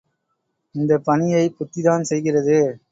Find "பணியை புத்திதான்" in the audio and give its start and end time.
1.05-2.01